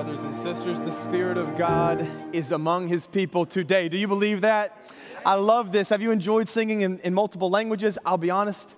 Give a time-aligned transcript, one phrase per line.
[0.00, 3.86] Brothers and sisters, the Spirit of God is among His people today.
[3.90, 4.90] Do you believe that?
[5.26, 5.90] I love this.
[5.90, 7.98] Have you enjoyed singing in, in multiple languages?
[8.06, 8.76] I'll be honest,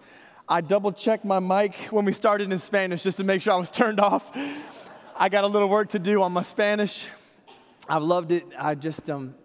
[0.48, 3.56] I double checked my mic when we started in Spanish just to make sure I
[3.56, 4.36] was turned off.
[5.16, 7.06] I got a little work to do on my Spanish.
[7.88, 8.44] I've loved it.
[8.58, 9.36] I just, um,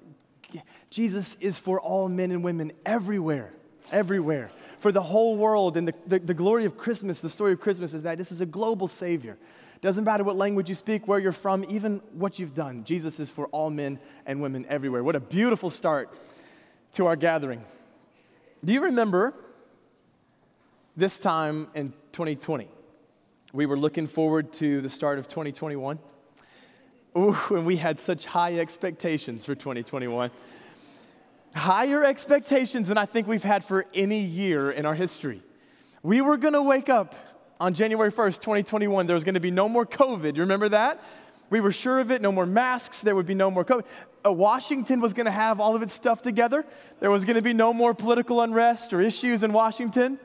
[0.89, 3.53] Jesus is for all men and women everywhere,
[3.91, 4.49] everywhere,
[4.79, 5.77] for the whole world.
[5.77, 8.41] And the, the, the glory of Christmas, the story of Christmas is that this is
[8.41, 9.37] a global Savior.
[9.81, 12.83] Doesn't matter what language you speak, where you're from, even what you've done.
[12.83, 15.03] Jesus is for all men and women everywhere.
[15.03, 16.13] What a beautiful start
[16.93, 17.63] to our gathering.
[18.63, 19.33] Do you remember
[20.95, 22.69] this time in 2020?
[23.53, 25.99] We were looking forward to the start of 2021.
[27.17, 30.31] Ooh, and we had such high expectations for 2021.
[31.55, 35.41] Higher expectations than I think we've had for any year in our history.
[36.03, 37.15] We were gonna wake up
[37.59, 40.35] on January 1st, 2021, there was going to be no more COVID.
[40.35, 41.03] You remember that?
[41.49, 43.85] We were sure of it, no more masks, there would be no more COVID.
[44.25, 46.65] Uh, Washington was going to have all of its stuff together.
[46.99, 50.19] There was going to be no more political unrest or issues in Washington.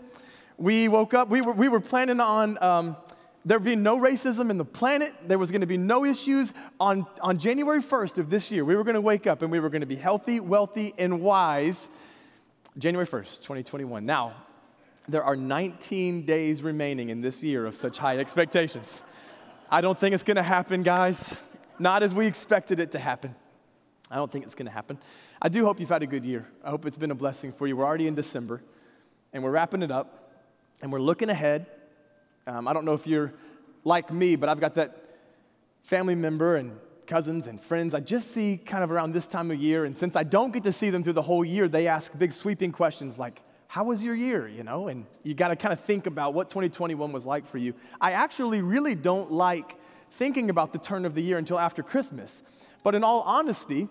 [0.58, 2.96] We woke up, we were, we were planning on um,
[3.44, 5.12] there being no racism in the planet.
[5.26, 6.52] There was going to be no issues.
[6.80, 9.60] On, on January 1st of this year, we were going to wake up and we
[9.60, 11.88] were going to be healthy, wealthy, and wise.
[12.78, 14.04] January 1st, 2021.
[14.04, 14.34] Now,
[15.08, 19.00] there are 19 days remaining in this year of such high expectations.
[19.70, 21.36] I don't think it's gonna happen, guys.
[21.78, 23.34] Not as we expected it to happen.
[24.10, 24.98] I don't think it's gonna happen.
[25.40, 26.46] I do hope you've had a good year.
[26.64, 27.76] I hope it's been a blessing for you.
[27.76, 28.62] We're already in December
[29.32, 30.30] and we're wrapping it up
[30.82, 31.66] and we're looking ahead.
[32.46, 33.32] Um, I don't know if you're
[33.84, 34.96] like me, but I've got that
[35.82, 39.58] family member and cousins and friends I just see kind of around this time of
[39.58, 39.84] year.
[39.84, 42.32] And since I don't get to see them through the whole year, they ask big
[42.32, 43.42] sweeping questions like,
[43.72, 44.88] how was your year, you know?
[44.88, 47.72] And you got to kind of think about what 2021 was like for you.
[48.02, 49.78] I actually really don't like
[50.10, 52.42] thinking about the turn of the year until after Christmas.
[52.82, 53.88] But in all honesty,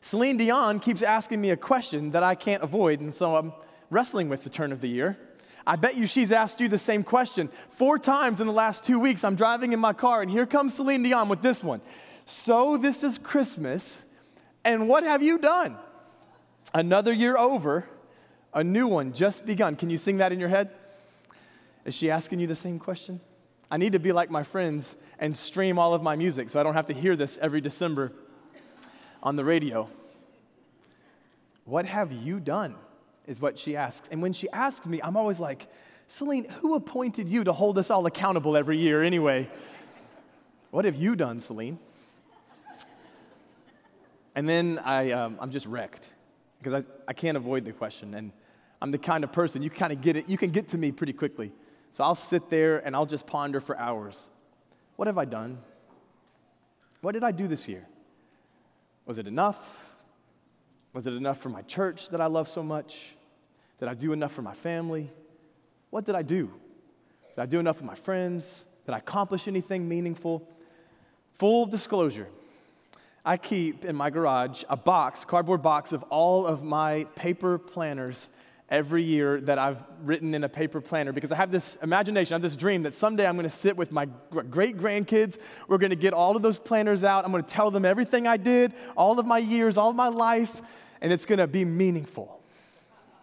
[0.00, 3.52] Celine Dion keeps asking me a question that I can't avoid, and so I'm
[3.90, 5.18] wrestling with the turn of the year.
[5.66, 7.50] I bet you she's asked you the same question.
[7.70, 10.74] Four times in the last two weeks, I'm driving in my car, and here comes
[10.74, 11.80] Celine Dion with this one.
[12.24, 14.04] So, this is Christmas,
[14.64, 15.76] and what have you done?
[16.72, 17.88] Another year over,
[18.56, 19.76] a new one just begun.
[19.76, 20.70] Can you sing that in your head?
[21.84, 23.20] Is she asking you the same question?
[23.70, 26.62] I need to be like my friends and stream all of my music so I
[26.62, 28.12] don't have to hear this every December
[29.22, 29.88] on the radio.
[31.66, 32.76] What have you done?
[33.26, 34.08] Is what she asks.
[34.08, 35.68] And when she asks me, I'm always like,
[36.06, 39.50] Celine, who appointed you to hold us all accountable every year anyway?
[40.70, 41.78] What have you done, Celine?
[44.34, 46.08] And then I, um, I'm just wrecked
[46.58, 48.14] because I, I can't avoid the question.
[48.14, 48.32] And
[48.80, 50.92] I'm the kind of person you kind of get it, you can get to me
[50.92, 51.52] pretty quickly.
[51.90, 54.30] So I'll sit there and I'll just ponder for hours.
[54.96, 55.58] What have I done?
[57.00, 57.86] What did I do this year?
[59.06, 59.84] Was it enough?
[60.92, 63.16] Was it enough for my church that I love so much?
[63.78, 65.10] Did I do enough for my family?
[65.90, 66.52] What did I do?
[67.34, 68.66] Did I do enough for my friends?
[68.84, 70.48] Did I accomplish anything meaningful?
[71.34, 72.28] Full disclosure,
[73.26, 78.28] I keep in my garage a box, cardboard box of all of my paper planners
[78.68, 82.36] every year that I've written in a paper planner because I have this imagination, I
[82.36, 84.08] have this dream that someday I'm going to sit with my
[84.50, 85.38] great grandkids.
[85.68, 87.24] We're going to get all of those planners out.
[87.24, 90.08] I'm going to tell them everything I did, all of my years, all of my
[90.08, 90.60] life,
[91.00, 92.42] and it's going to be meaningful.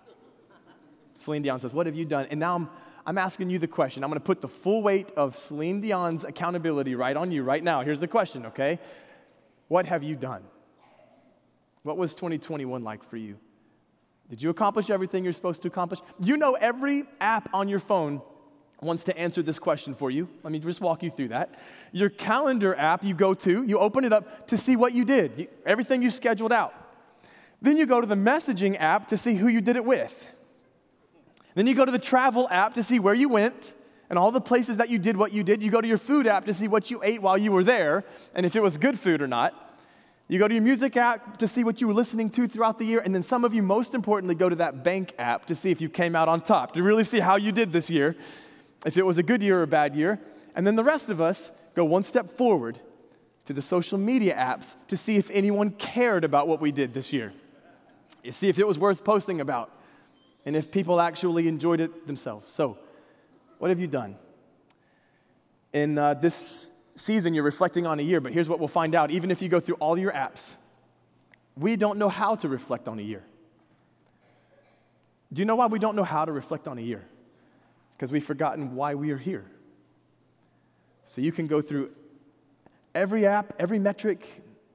[1.16, 2.28] Celine Dion says, What have you done?
[2.32, 2.70] And now I'm,
[3.06, 4.02] I'm asking you the question.
[4.04, 7.64] I'm going to put the full weight of Celine Dion's accountability right on you right
[7.64, 7.82] now.
[7.82, 8.80] Here's the question, okay?
[9.68, 10.44] What have you done?
[11.82, 13.38] What was 2021 like for you?
[14.34, 16.00] Did you accomplish everything you're supposed to accomplish?
[16.20, 18.20] You know, every app on your phone
[18.82, 20.28] wants to answer this question for you.
[20.42, 21.54] Let me just walk you through that.
[21.92, 25.50] Your calendar app you go to, you open it up to see what you did,
[25.68, 26.74] everything you scheduled out.
[27.62, 30.32] Then you go to the messaging app to see who you did it with.
[31.54, 33.76] Then you go to the travel app to see where you went
[34.10, 35.62] and all the places that you did what you did.
[35.62, 38.04] You go to your food app to see what you ate while you were there
[38.34, 39.73] and if it was good food or not.
[40.30, 42.86] You go to your music app to see what you were listening to throughout the
[42.86, 45.70] year, and then some of you, most importantly, go to that bank app to see
[45.70, 48.16] if you came out on top, to really see how you did this year,
[48.86, 50.20] if it was a good year or a bad year.
[50.56, 52.80] And then the rest of us go one step forward
[53.46, 57.12] to the social media apps to see if anyone cared about what we did this
[57.12, 57.34] year.
[58.24, 59.72] You see if it was worth posting about,
[60.46, 62.48] and if people actually enjoyed it themselves.
[62.48, 62.78] So,
[63.60, 64.16] what have you done?
[65.74, 69.12] In uh, this season you're reflecting on a year, but here's what we'll find out.
[69.12, 70.56] Even if you go through all your apps,
[71.56, 73.24] we don't know how to reflect on a year.
[75.32, 77.04] Do you know why we don't know how to reflect on a year?
[77.96, 79.46] Because we've forgotten why we are here.
[81.06, 81.92] So you can go through
[82.96, 84.28] Every app, every metric,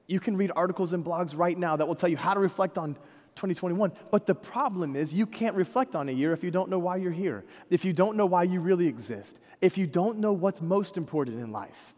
[0.07, 2.77] you can read articles and blogs right now that will tell you how to reflect
[2.77, 2.95] on
[3.35, 3.93] 2021.
[4.11, 6.97] But the problem is, you can't reflect on a year if you don't know why
[6.97, 10.61] you're here, if you don't know why you really exist, if you don't know what's
[10.61, 11.93] most important in life.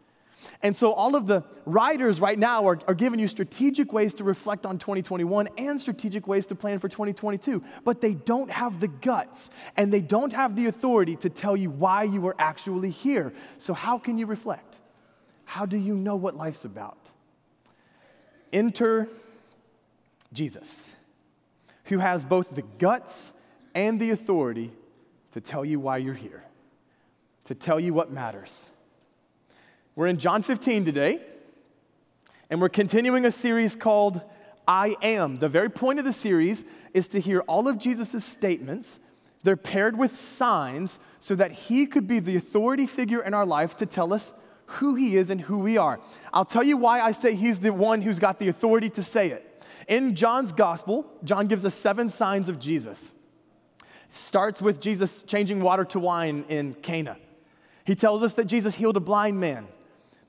[0.62, 4.24] And so, all of the writers right now are, are giving you strategic ways to
[4.24, 7.62] reflect on 2021 and strategic ways to plan for 2022.
[7.84, 11.70] But they don't have the guts and they don't have the authority to tell you
[11.70, 13.32] why you are actually here.
[13.58, 14.78] So, how can you reflect?
[15.44, 16.98] How do you know what life's about?
[18.52, 19.08] Enter
[20.32, 20.94] Jesus,
[21.84, 23.40] who has both the guts
[23.74, 24.70] and the authority
[25.32, 26.44] to tell you why you're here,
[27.44, 28.68] to tell you what matters.
[29.94, 31.20] We're in John 15 today,
[32.48, 34.22] and we're continuing a series called
[34.66, 35.38] I Am.
[35.38, 38.98] The very point of the series is to hear all of Jesus' statements.
[39.42, 43.76] They're paired with signs so that he could be the authority figure in our life
[43.76, 44.32] to tell us
[44.64, 46.00] who he is and who we are.
[46.32, 49.28] I'll tell you why I say he's the one who's got the authority to say
[49.28, 49.62] it.
[49.88, 53.12] In John's gospel, John gives us seven signs of Jesus.
[54.08, 57.18] Starts with Jesus changing water to wine in Cana.
[57.84, 59.66] He tells us that Jesus healed a blind man,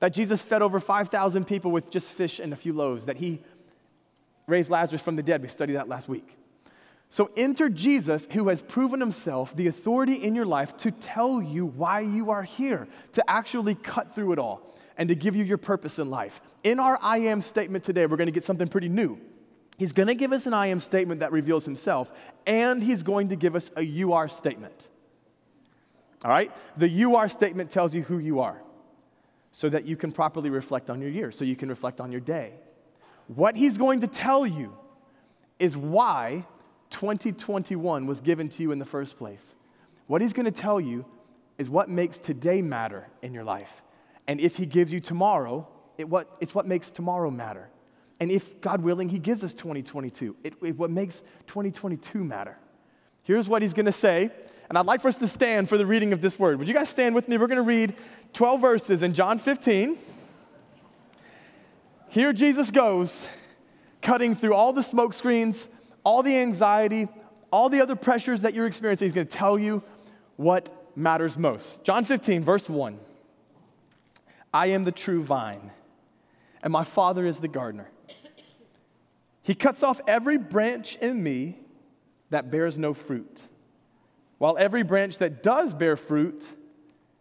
[0.00, 3.40] that Jesus fed over 5,000 people with just fish and a few loaves, that he
[4.46, 5.42] raised Lazarus from the dead.
[5.42, 6.36] We studied that last week.
[7.08, 11.66] So enter Jesus, who has proven himself the authority in your life to tell you
[11.66, 15.58] why you are here, to actually cut through it all, and to give you your
[15.58, 16.40] purpose in life.
[16.64, 19.18] In our I am statement today, we're going to get something pretty new.
[19.78, 22.12] He's going to give us an I am statement that reveals himself,
[22.46, 24.88] and he's going to give us a you are statement.
[26.24, 26.50] All right?
[26.76, 28.60] The you are statement tells you who you are
[29.56, 32.20] so that you can properly reflect on your year, so you can reflect on your
[32.20, 32.54] day.
[33.28, 34.76] What he's going to tell you
[35.60, 36.44] is why
[36.90, 39.54] 2021 was given to you in the first place.
[40.08, 41.04] What he's going to tell you
[41.56, 43.84] is what makes today matter in your life.
[44.26, 45.68] And if he gives you tomorrow,
[45.98, 47.70] it what, it's what makes tomorrow matter.
[48.18, 52.58] And if, God willing, he gives us 2022, it, it what makes 2022 matter.
[53.22, 54.30] Here's what he's going to say,
[54.68, 56.58] and I'd like for us to stand for the reading of this word.
[56.58, 57.36] Would you guys stand with me?
[57.36, 57.94] We're going to read
[58.32, 59.98] 12 verses in John 15.
[62.08, 63.28] Here Jesus goes,
[64.00, 65.68] cutting through all the smoke screens,
[66.04, 67.08] all the anxiety,
[67.50, 69.06] all the other pressures that you're experiencing.
[69.06, 69.82] He's going to tell you
[70.36, 71.84] what matters most.
[71.84, 72.98] John 15, verse 1.
[74.52, 75.72] I am the true vine,
[76.62, 77.90] and my Father is the gardener.
[79.42, 81.58] He cuts off every branch in me
[82.30, 83.48] that bears no fruit,
[84.44, 86.46] while every branch that does bear fruit,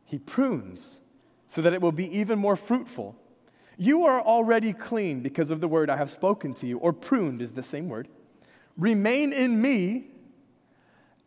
[0.03, 0.99] he prunes
[1.47, 3.15] so that it will be even more fruitful.
[3.77, 7.41] You are already clean because of the word I have spoken to you, or pruned
[7.41, 8.09] is the same word.
[8.77, 10.07] Remain in me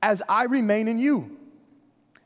[0.02, 1.34] as I remain in you.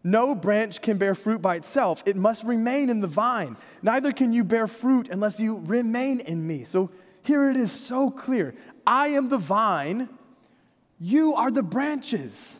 [0.02, 3.56] No branch can bear fruit by itself, it must remain in the vine.
[3.82, 6.64] Neither can you bear fruit unless you remain in me.
[6.64, 6.90] So
[7.22, 8.52] here it is so clear
[8.84, 10.08] I am the vine,
[10.98, 12.59] you are the branches.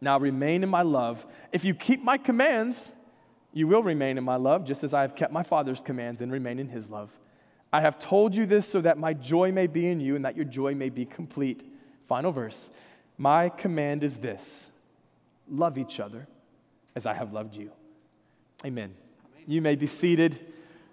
[0.00, 1.24] Now remain in my love.
[1.52, 2.92] If you keep my commands,
[3.52, 6.30] you will remain in my love, just as I have kept my Father's commands and
[6.30, 7.10] remain in his love.
[7.72, 10.36] I have told you this so that my joy may be in you and that
[10.36, 11.64] your joy may be complete.
[12.06, 12.70] Final verse.
[13.18, 14.70] My command is this
[15.48, 16.26] love each other
[16.94, 17.70] as I have loved you.
[18.64, 18.94] Amen.
[19.46, 20.38] You may be seated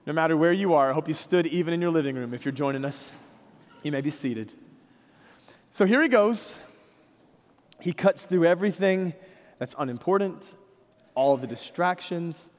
[0.05, 0.89] no matter where you are.
[0.89, 3.11] I hope you stood even in your living room if you're joining us.
[3.83, 4.53] You may be seated.
[5.71, 6.59] So here he goes.
[7.83, 9.13] He cuts through everything
[9.59, 10.55] that's unimportant,
[11.15, 12.49] all the distractions,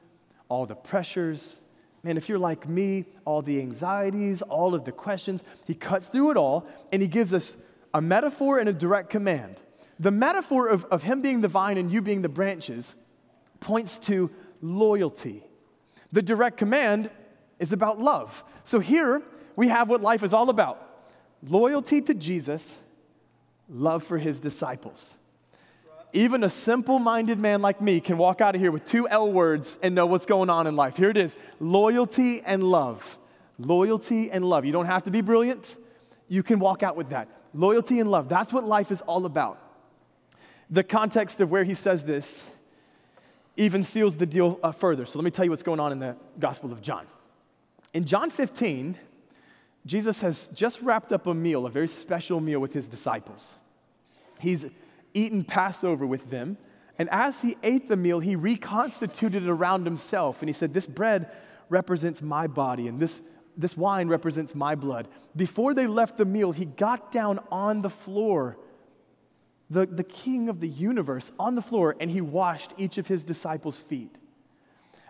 [0.49, 1.59] all the pressures,
[2.05, 6.29] Man, if you're like me, all the anxieties, all of the questions, he cuts through
[6.29, 7.57] it all and he gives us
[7.95, 9.59] a metaphor and a direct command.
[9.99, 12.93] The metaphor of, of him being the vine and you being the branches
[13.59, 14.29] points to
[14.61, 15.41] loyalty.
[16.11, 17.09] The direct command
[17.57, 18.43] is about love.
[18.65, 19.23] So here
[19.55, 20.79] we have what life is all about
[21.41, 22.77] loyalty to Jesus,
[23.69, 25.15] love for his disciples.
[26.13, 29.31] Even a simple minded man like me can walk out of here with two L
[29.31, 30.95] words and know what's going on in life.
[30.95, 33.17] Here it is loyalty and love.
[33.59, 34.65] Loyalty and love.
[34.65, 35.75] You don't have to be brilliant,
[36.27, 37.27] you can walk out with that.
[37.53, 38.29] Loyalty and love.
[38.29, 39.61] That's what life is all about.
[40.69, 42.49] The context of where he says this
[43.57, 45.05] even seals the deal uh, further.
[45.05, 47.05] So let me tell you what's going on in the Gospel of John.
[47.93, 48.97] In John 15,
[49.85, 53.55] Jesus has just wrapped up a meal, a very special meal with his disciples.
[54.39, 54.65] He's
[55.13, 56.57] eaten Passover with them,
[56.97, 60.85] and as he ate the meal, he reconstituted it around himself, and he said, This
[60.85, 61.29] bread
[61.69, 63.21] represents my body, and this,
[63.57, 65.07] this wine represents my blood.
[65.35, 68.57] Before they left the meal, he got down on the floor,
[69.69, 73.23] the, the king of the universe, on the floor, and he washed each of his
[73.23, 74.17] disciples' feet.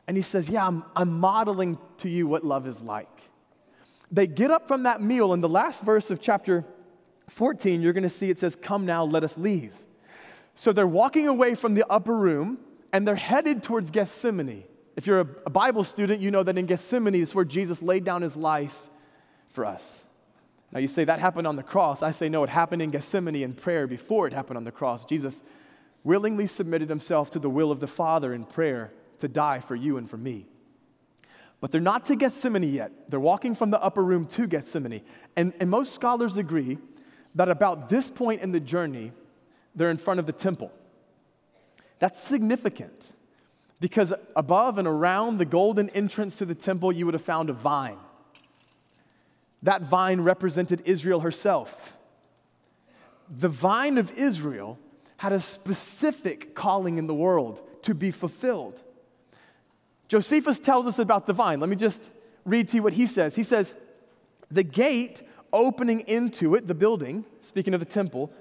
[0.07, 3.14] And he says, Yeah, I'm, I'm modeling to you what love is like.
[4.11, 6.65] They get up from that meal, and the last verse of chapter
[7.29, 9.73] 14, you're going to see it says, Come now, let us leave.
[10.53, 12.59] So they're walking away from the upper room,
[12.93, 14.63] and they're headed towards Gethsemane.
[14.95, 18.21] If you're a Bible student, you know that in Gethsemane is where Jesus laid down
[18.21, 18.89] his life
[19.49, 20.05] for us.
[20.71, 22.01] Now, you say that happened on the cross.
[22.01, 25.05] I say, no, it happened in Gethsemane in prayer before it happened on the cross.
[25.05, 25.41] Jesus
[26.03, 29.97] willingly submitted himself to the will of the Father in prayer to die for you
[29.97, 30.45] and for me.
[31.65, 32.91] But they're not to Gethsemane yet.
[33.09, 35.01] They're walking from the upper room to Gethsemane.
[35.35, 36.77] And, and most scholars agree
[37.33, 39.13] that about this point in the journey,
[39.73, 40.71] they're in front of the temple.
[41.97, 43.09] That's significant
[43.79, 47.53] because above and around the golden entrance to the temple, you would have found a
[47.53, 47.97] vine.
[49.63, 51.97] That vine represented Israel herself.
[53.27, 54.77] The vine of Israel
[55.17, 58.83] had a specific calling in the world to be fulfilled.
[60.07, 61.59] Josephus tells us about the vine.
[61.59, 62.09] Let me just
[62.45, 63.35] read to you what he says.
[63.35, 63.75] He says,
[64.51, 68.31] The gate opening into it, the building, speaking of the temple,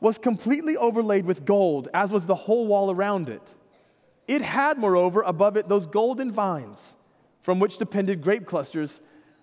[0.00, 3.54] was completely overlaid with gold, as was the whole wall around it.
[4.28, 6.94] It had, moreover, above it those golden vines
[7.42, 9.00] from which depended grape clusters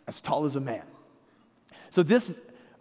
[0.08, 0.84] as tall as a man.
[1.90, 2.32] So, this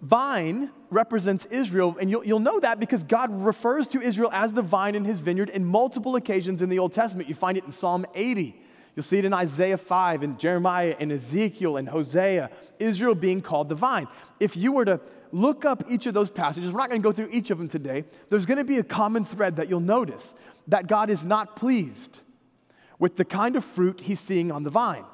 [0.00, 4.62] vine represents Israel, and you'll, you'll know that because God refers to Israel as the
[4.62, 7.28] vine in his vineyard in multiple occasions in the Old Testament.
[7.28, 8.62] You find it in Psalm 80.
[8.96, 13.68] You'll see it in Isaiah 5 and Jeremiah and Ezekiel and Hosea, Israel being called
[13.68, 14.08] the vine.
[14.40, 15.00] If you were to
[15.32, 17.68] look up each of those passages, we're not going to go through each of them
[17.68, 20.34] today, there's going to be a common thread that you'll notice
[20.68, 22.22] that God is not pleased
[22.98, 25.04] with the kind of fruit he's seeing on the vine.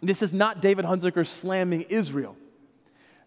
[0.00, 2.36] This is not David Hunziker slamming Israel.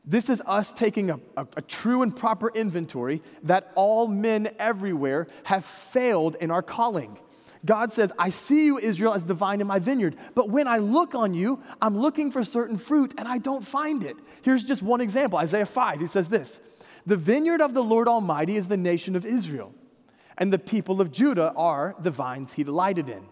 [0.04, 5.28] This is us taking a, a, a, true and proper inventory that all men everywhere
[5.46, 7.18] have failed in our calling.
[7.66, 10.16] God says, I see you, Israel, as the vine in my vineyard.
[10.36, 14.04] But when I look on you, I'm looking for certain fruit and I don't find
[14.04, 14.16] it.
[14.44, 16.00] Here's just one example Isaiah 5.
[16.00, 16.60] He says this
[17.06, 19.74] The vineyard of the Lord Almighty is the nation of Israel,
[20.38, 23.26] and the people of Judah are the vines he delighted in.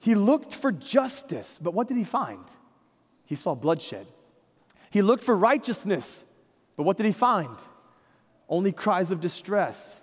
[0.00, 2.44] He looked for justice, but what did he find?
[3.24, 4.06] He saw bloodshed.
[4.90, 6.24] He looked for righteousness,
[6.76, 7.56] but what did he find?
[8.48, 10.00] Only cries of distress.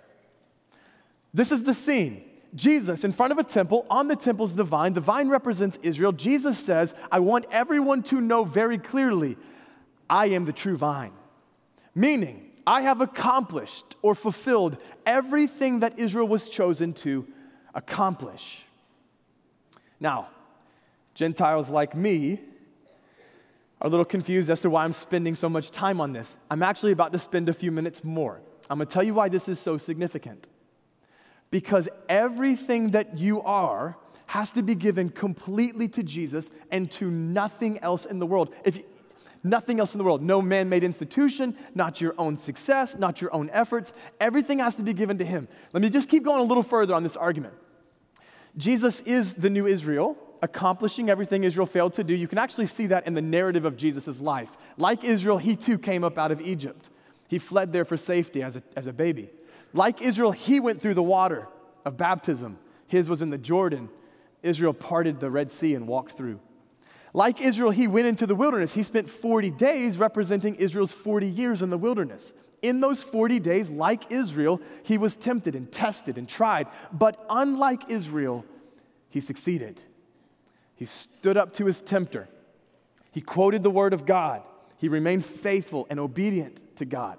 [1.32, 2.22] This is the scene.
[2.56, 4.94] Jesus in front of a temple, on the temple's the vine.
[4.94, 6.12] The vine represents Israel.
[6.12, 9.36] Jesus says, I want everyone to know very clearly,
[10.08, 11.12] I am the true vine.
[11.94, 17.26] Meaning, I have accomplished or fulfilled everything that Israel was chosen to
[17.74, 18.64] accomplish.
[20.00, 20.28] Now,
[21.14, 22.40] Gentiles like me
[23.80, 26.36] are a little confused as to why I'm spending so much time on this.
[26.50, 28.40] I'm actually about to spend a few minutes more.
[28.68, 30.48] I'm gonna tell you why this is so significant
[31.50, 37.78] because everything that you are has to be given completely to Jesus and to nothing
[37.78, 38.52] else in the world.
[38.64, 38.84] If you,
[39.44, 43.48] nothing else in the world, no man-made institution, not your own success, not your own
[43.52, 45.46] efforts, everything has to be given to him.
[45.72, 47.54] Let me just keep going a little further on this argument.
[48.56, 52.14] Jesus is the new Israel, accomplishing everything Israel failed to do.
[52.14, 54.56] You can actually see that in the narrative of Jesus' life.
[54.76, 56.90] Like Israel, he too came up out of Egypt.
[57.28, 59.30] He fled there for safety as a, as a baby.
[59.76, 61.46] Like Israel, he went through the water
[61.84, 62.58] of baptism.
[62.88, 63.90] His was in the Jordan.
[64.42, 66.40] Israel parted the Red Sea and walked through.
[67.12, 68.74] Like Israel, he went into the wilderness.
[68.74, 72.32] He spent 40 days representing Israel's 40 years in the wilderness.
[72.62, 76.68] In those 40 days, like Israel, he was tempted and tested and tried.
[76.92, 78.44] But unlike Israel,
[79.10, 79.82] he succeeded.
[80.74, 82.28] He stood up to his tempter.
[83.12, 84.42] He quoted the word of God.
[84.78, 87.18] He remained faithful and obedient to God.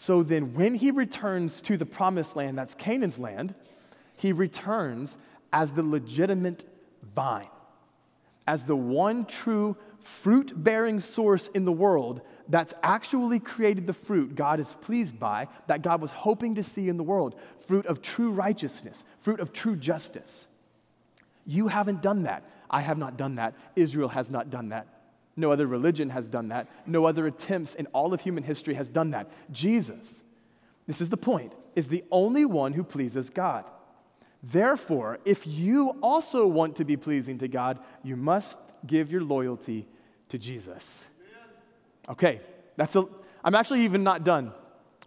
[0.00, 3.54] So then, when he returns to the promised land, that's Canaan's land,
[4.16, 5.18] he returns
[5.52, 6.64] as the legitimate
[7.14, 7.50] vine,
[8.46, 14.34] as the one true fruit bearing source in the world that's actually created the fruit
[14.34, 18.00] God is pleased by, that God was hoping to see in the world fruit of
[18.00, 20.46] true righteousness, fruit of true justice.
[21.44, 22.42] You haven't done that.
[22.70, 23.52] I have not done that.
[23.76, 24.86] Israel has not done that.
[25.36, 26.68] No other religion has done that.
[26.86, 29.30] No other attempts in all of human history has done that.
[29.50, 30.22] Jesus,
[30.86, 33.64] this is the point, is the only one who pleases God.
[34.42, 39.86] Therefore, if you also want to be pleasing to God, you must give your loyalty
[40.30, 41.04] to Jesus.
[42.08, 42.40] Okay,
[42.76, 43.04] that's a,
[43.44, 44.52] I'm actually even not done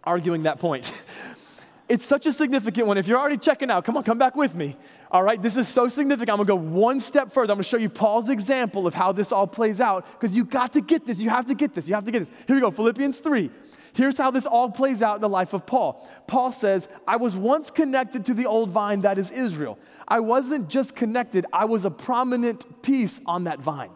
[0.04, 0.92] arguing that point.
[1.88, 2.96] it's such a significant one.
[2.96, 4.76] If you're already checking out, come on, come back with me.
[5.10, 6.30] All right, this is so significant.
[6.30, 7.52] I'm gonna go one step further.
[7.52, 10.72] I'm gonna show you Paul's example of how this all plays out because you got
[10.72, 11.20] to get this.
[11.20, 11.86] You have to get this.
[11.86, 12.30] You have to get this.
[12.46, 13.50] Here we go Philippians 3.
[13.92, 16.08] Here's how this all plays out in the life of Paul.
[16.26, 19.78] Paul says, I was once connected to the old vine that is Israel.
[20.08, 23.90] I wasn't just connected, I was a prominent piece on that vine.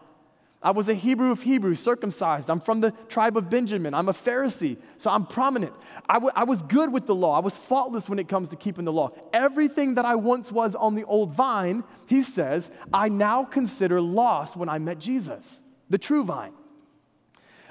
[0.61, 2.49] I was a Hebrew of Hebrews, circumcised.
[2.49, 3.93] I'm from the tribe of Benjamin.
[3.93, 5.73] I'm a Pharisee, so I'm prominent.
[6.07, 7.37] I, w- I was good with the law.
[7.37, 9.11] I was faultless when it comes to keeping the law.
[9.31, 14.57] Everything that I once was on the old vine, he says, I now consider lost
[14.57, 16.53] when I met Jesus, the true vine.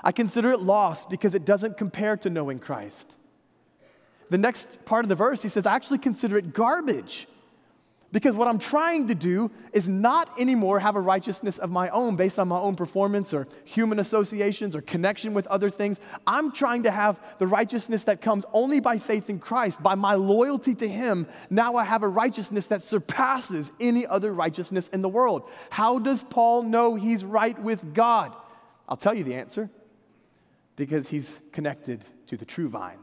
[0.03, 3.17] I consider it lost because it doesn't compare to knowing Christ.
[4.31, 7.29] The next part of the verse, he says, I actually consider it garbage
[8.11, 12.17] because what I'm trying to do is not anymore have a righteousness of my own
[12.17, 16.01] based on my own performance or human associations or connection with other things.
[16.27, 20.15] I'm trying to have the righteousness that comes only by faith in Christ, by my
[20.15, 21.27] loyalty to Him.
[21.51, 25.43] Now I have a righteousness that surpasses any other righteousness in the world.
[25.69, 28.35] How does Paul know he's right with God?
[28.89, 29.69] I'll tell you the answer
[30.77, 32.99] because he's connected to the true vine.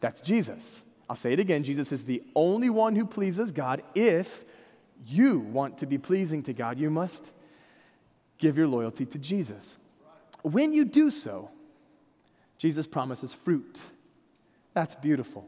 [0.00, 0.91] That's Jesus.
[1.12, 3.82] I'll say it again Jesus is the only one who pleases God.
[3.94, 4.46] If
[5.06, 7.30] you want to be pleasing to God, you must
[8.38, 9.76] give your loyalty to Jesus.
[10.40, 11.50] When you do so,
[12.56, 13.82] Jesus promises fruit.
[14.72, 15.46] That's beautiful.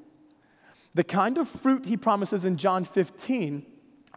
[0.92, 3.64] The kind of fruit he promises in John 15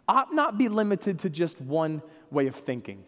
[0.06, 3.04] ought not be limited to just one way of thinking.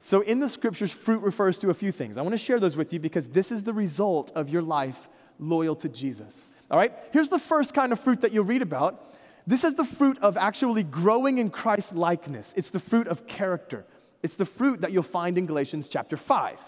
[0.00, 2.18] So, in the scriptures, fruit refers to a few things.
[2.18, 5.08] I want to share those with you because this is the result of your life
[5.38, 6.48] loyal to Jesus.
[6.70, 6.92] All right?
[7.12, 9.14] Here's the first kind of fruit that you'll read about.
[9.46, 12.52] This is the fruit of actually growing in Christ likeness.
[12.56, 13.86] It's the fruit of character.
[14.22, 16.58] It's the fruit that you'll find in Galatians chapter 5.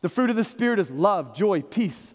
[0.00, 2.14] The fruit of the Spirit is love, joy, peace,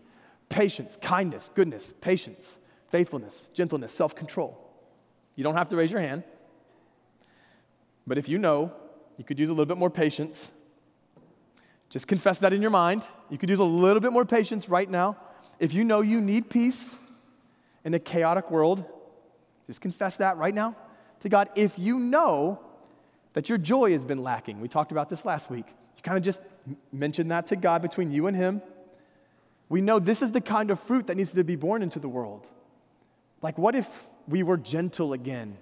[0.49, 4.59] patience, kindness, goodness, patience, faithfulness, gentleness, self control.
[5.35, 6.23] You don't have to raise your hand.
[8.07, 8.73] But if you know,
[9.17, 10.49] you could use a little bit more patience.
[11.89, 13.05] Just confess that in your mind.
[13.29, 15.17] You could use a little bit more patience right now.
[15.59, 16.99] If you know you need peace
[17.83, 18.85] in a chaotic world,
[19.67, 20.75] just confess that right now
[21.21, 21.49] to God.
[21.55, 22.59] If you know
[23.33, 25.65] that your joy has been lacking, we talked about this last week.
[25.95, 26.43] You kind of just
[26.91, 28.61] mention that to God between you and Him.
[29.69, 32.09] We know this is the kind of fruit that needs to be borne into the
[32.09, 32.49] world.
[33.41, 35.57] Like, what if we were gentle again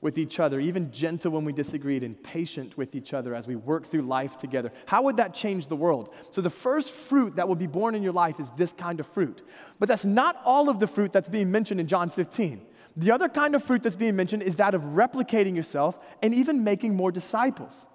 [0.00, 3.54] with each other, even gentle when we disagreed, and patient with each other as we
[3.54, 4.72] work through life together.
[4.86, 6.14] How would that change the world?
[6.30, 9.06] So, the first fruit that will be borne in your life is this kind of
[9.06, 9.42] fruit.
[9.78, 12.66] But that's not all of the fruit that's being mentioned in John 15.
[12.96, 16.64] The other kind of fruit that's being mentioned is that of replicating yourself and even
[16.64, 17.86] making more disciples.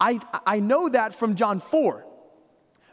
[0.00, 2.04] I, I know that from John 4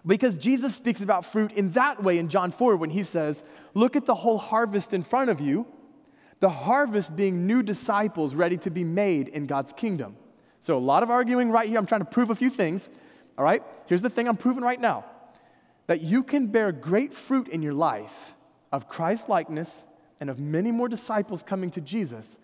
[0.06, 3.43] because Jesus speaks about fruit in that way in John 4 when he says,
[3.74, 5.65] Look at the whole harvest in front of you
[6.44, 10.18] the harvest being new disciples ready to be made in God's kingdom.
[10.60, 11.78] So, a lot of arguing right here.
[11.78, 12.90] I'm trying to prove a few things.
[13.38, 13.64] All right?
[13.86, 15.06] Here's the thing I'm proving right now
[15.88, 18.34] that you can bear great fruit in your life
[18.74, 19.86] of Christ likeness
[20.20, 22.36] and of many more disciples coming to Jesus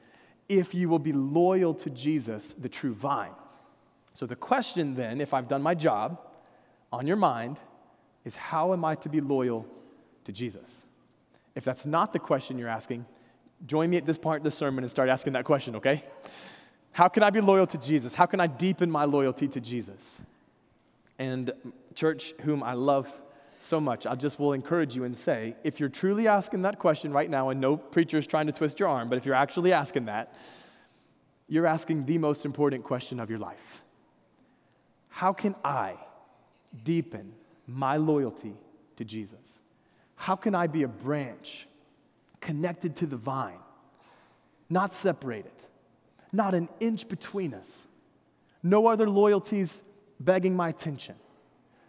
[0.47, 3.35] if you will be loyal to Jesus, the true vine.
[4.13, 6.21] So, the question then, if I've done my job
[6.93, 7.59] on your mind,
[8.23, 9.67] is how am I to be loyal
[10.23, 10.83] to Jesus?
[11.53, 13.05] If that's not the question you're asking,
[13.65, 16.03] Join me at this part of the sermon and start asking that question, okay?
[16.91, 18.15] How can I be loyal to Jesus?
[18.15, 20.21] How can I deepen my loyalty to Jesus?
[21.17, 21.51] And,
[21.95, 23.11] church, whom I love
[23.59, 27.11] so much, I just will encourage you and say if you're truly asking that question
[27.11, 29.73] right now, and no preacher is trying to twist your arm, but if you're actually
[29.73, 30.33] asking that,
[31.49, 33.83] you're asking the most important question of your life
[35.09, 35.95] How can I
[36.83, 37.33] deepen
[37.67, 38.53] my loyalty
[38.95, 39.59] to Jesus?
[40.15, 41.67] How can I be a branch
[42.41, 43.59] connected to the vine,
[44.69, 45.51] not separated,
[46.31, 47.87] not an inch between us,
[48.63, 49.81] no other loyalties
[50.19, 51.15] begging my attention,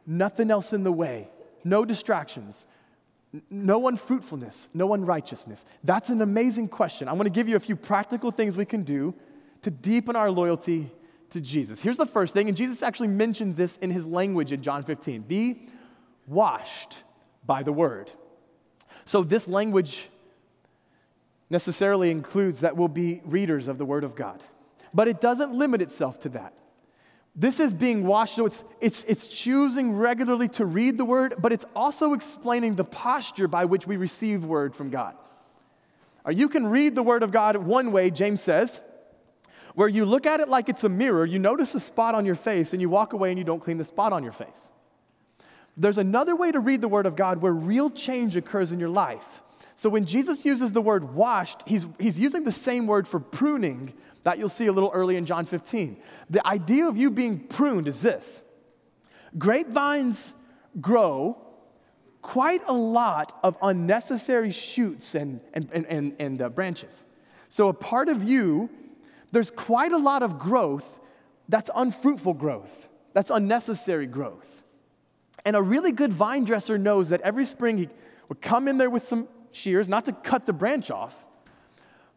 [0.07, 1.29] nothing else in the way,
[1.65, 2.67] no distractions,
[3.49, 5.65] no unfruitfulness, no unrighteousness.
[5.85, 7.09] That's an amazing question.
[7.09, 9.15] I'm going to give you a few practical things we can do
[9.63, 10.91] to deepen our loyalty
[11.31, 11.81] to Jesus.
[11.81, 15.23] Here's the first thing, and Jesus actually mentioned this in his language in John 15
[15.23, 15.69] be
[16.27, 16.99] washed
[17.47, 18.11] by the word.
[19.05, 20.09] So, this language
[21.51, 24.43] necessarily includes that we'll be readers of the Word of God.
[24.95, 26.55] But it doesn't limit itself to that.
[27.37, 31.53] This is being washed, so it's, it's, it's choosing regularly to read the Word, but
[31.53, 35.15] it's also explaining the posture by which we receive Word from God.
[36.25, 38.81] Or you can read the Word of God one way, James says,
[39.75, 42.35] where you look at it like it's a mirror, you notice a spot on your
[42.35, 44.71] face, and you walk away and you don't clean the spot on your face.
[45.77, 48.89] There's another way to read the Word of God where real change occurs in your
[48.89, 49.41] life.
[49.81, 53.95] So when Jesus uses the word washed, he's, he's using the same word for pruning
[54.25, 55.97] that you'll see a little early in John 15.
[56.29, 58.43] The idea of you being pruned is this
[59.39, 60.35] grapevines
[60.83, 61.39] grow
[62.21, 67.03] quite a lot of unnecessary shoots and, and, and, and, and uh, branches.
[67.49, 68.69] So, a part of you,
[69.33, 71.01] there's quite a lot of growth
[71.49, 74.63] that's unfruitful growth, that's unnecessary growth.
[75.47, 77.89] And a really good vine dresser knows that every spring he
[78.29, 81.27] would come in there with some shears, not to cut the branch off,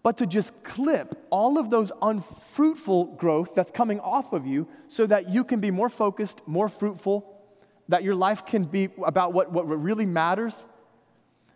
[0.04, 5.08] but to just clip all of those unfruitful growth that's coming off of you so
[5.08, 7.41] that you can be more focused, more fruitful,
[7.88, 10.65] that your life can be about what, what really matters.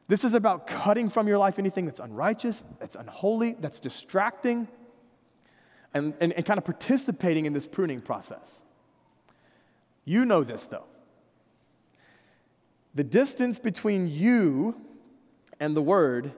[0.08, 4.70] This is about cutting from your life anything that's unrighteous, that's unholy, that's distracting,
[5.94, 8.62] and, and, and kind of participating in this pruning process.
[10.06, 10.86] You know this, though.
[12.96, 14.87] The distance between you
[15.60, 16.34] and the word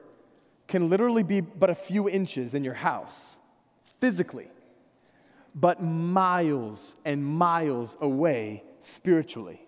[0.67, 3.37] can literally be but a few inches in your house,
[3.99, 4.49] physically,
[5.55, 9.65] but miles and miles away spiritually.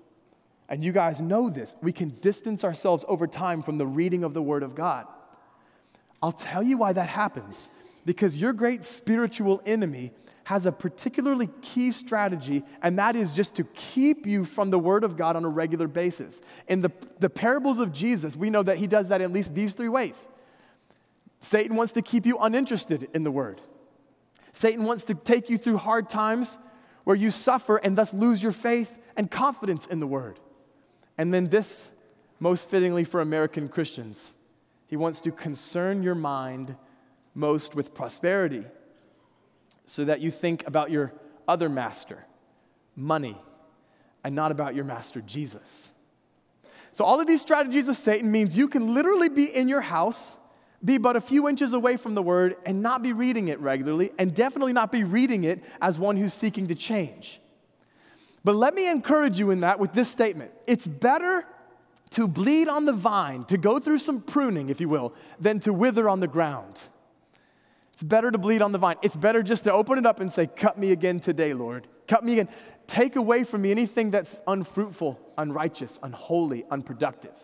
[0.69, 1.75] And you guys know this.
[1.81, 5.05] We can distance ourselves over time from the reading of the Word of God.
[6.23, 7.69] I'll tell you why that happens.
[8.05, 10.11] Because your great spiritual enemy
[10.45, 15.03] has a particularly key strategy, and that is just to keep you from the Word
[15.03, 16.41] of God on a regular basis.
[16.67, 19.73] In the, the parables of Jesus, we know that he does that at least these
[19.73, 20.29] three ways.
[21.39, 23.61] Satan wants to keep you uninterested in the Word.
[24.53, 26.57] Satan wants to take you through hard times
[27.03, 30.39] where you suffer and thus lose your faith and confidence in the Word.
[31.17, 31.91] And then, this,
[32.39, 34.33] most fittingly for American Christians,
[34.87, 36.75] he wants to concern your mind
[37.33, 38.65] most with prosperity
[39.85, 41.13] so that you think about your
[41.47, 42.25] other master,
[42.95, 43.37] money,
[44.23, 45.91] and not about your master, Jesus.
[46.93, 50.35] So, all of these strategies of Satan means you can literally be in your house,
[50.83, 54.11] be but a few inches away from the word, and not be reading it regularly,
[54.19, 57.39] and definitely not be reading it as one who's seeking to change.
[58.43, 61.45] But let me encourage you in that with this statement it's better
[62.11, 65.71] to bleed on the vine, to go through some pruning, if you will, than to
[65.71, 66.81] wither on the ground.
[68.01, 68.95] It's better to bleed on the vine.
[69.03, 71.85] It's better just to open it up and say, Cut me again today, Lord.
[72.07, 72.49] Cut me again.
[72.87, 77.35] Take away from me anything that's unfruitful, unrighteous, unholy, unproductive.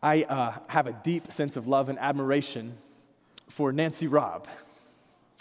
[0.00, 2.74] I uh, have a deep sense of love and admiration
[3.48, 4.46] for Nancy Robb.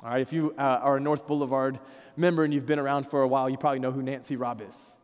[0.02, 1.78] All right, if you uh, are a North Boulevard
[2.18, 4.96] member and you've been around for a while, you probably know who Nancy Robb is.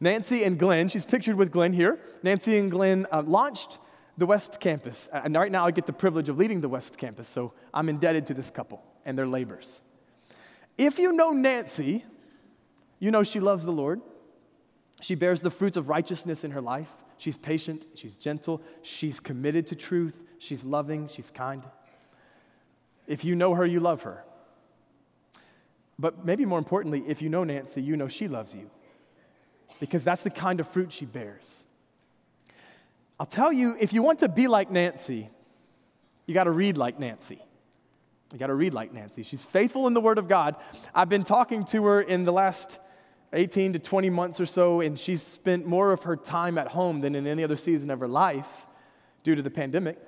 [0.00, 1.98] Nancy and Glenn, she's pictured with Glenn here.
[2.22, 3.76] Nancy and Glenn uh, launched
[4.18, 5.08] the West Campus.
[5.12, 8.26] And right now I get the privilege of leading the West Campus, so I'm indebted
[8.26, 9.80] to this couple and their labors.
[10.76, 12.04] If you know Nancy,
[12.98, 14.02] you know she loves the Lord.
[15.00, 16.90] She bears the fruits of righteousness in her life.
[17.16, 21.64] She's patient, she's gentle, she's committed to truth, she's loving, she's kind.
[23.06, 24.24] If you know her, you love her.
[25.98, 28.70] But maybe more importantly, if you know Nancy, you know she loves you
[29.80, 31.67] because that's the kind of fruit she bears.
[33.20, 35.28] I'll tell you, if you want to be like Nancy,
[36.26, 37.42] you got to read like Nancy.
[38.32, 39.22] You got to read like Nancy.
[39.22, 40.56] She's faithful in the Word of God.
[40.94, 42.78] I've been talking to her in the last
[43.32, 47.00] 18 to 20 months or so, and she's spent more of her time at home
[47.00, 48.66] than in any other season of her life
[49.22, 49.98] due to the pandemic.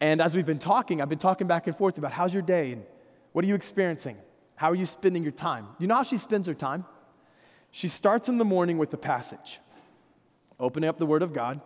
[0.00, 2.72] And as we've been talking, I've been talking back and forth about how's your day
[2.72, 2.84] and
[3.32, 4.16] what are you experiencing?
[4.56, 5.68] How are you spending your time?
[5.78, 6.84] You know how she spends her time?
[7.70, 9.60] She starts in the morning with the passage,
[10.58, 11.60] opening up the Word of God.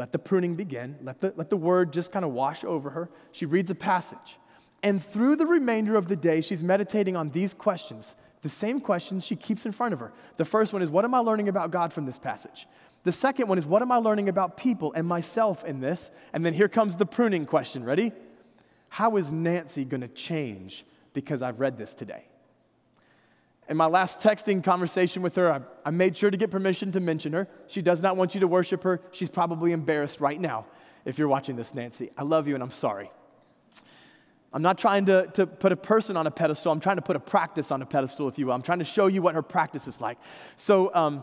[0.00, 0.96] Let the pruning begin.
[1.02, 3.10] Let the, let the Word just kind of wash over her.
[3.32, 4.38] She reads a passage.
[4.82, 9.26] And through the remainder of the day, she's meditating on these questions, the same questions
[9.26, 10.10] she keeps in front of her.
[10.38, 12.66] The first one is, What am I learning about God from this passage?
[13.04, 16.10] The second one is, What am I learning about people and myself in this?
[16.32, 17.84] And then here comes the pruning question.
[17.84, 18.12] Ready?
[18.88, 22.24] How is Nancy going to change because I've read this today.
[23.70, 26.98] In my last texting conversation with her, I, I, made sure to get permission to
[26.98, 27.46] mention her.
[27.68, 29.00] She does not want you to worship her.
[29.12, 30.66] She's probably embarrassed right now
[31.04, 32.10] if you're watching this, Nancy.
[32.18, 33.12] I love you and I'm sorry.
[34.52, 36.72] I'm not trying to, to put a person on a pedestal.
[36.72, 38.54] I'm trying to put a practice on a pedestal, if you will.
[38.54, 40.18] I'm trying to show you what her practice is like.
[40.56, 41.22] So um,